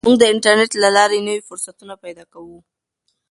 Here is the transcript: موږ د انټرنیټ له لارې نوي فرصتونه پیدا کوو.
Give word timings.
موږ 0.05 0.15
د 0.19 0.23
انټرنیټ 0.33 0.71
له 0.83 0.89
لارې 0.97 1.19
نوي 1.27 1.41
فرصتونه 1.47 1.93
پیدا 2.03 2.23
کوو. 2.33 2.57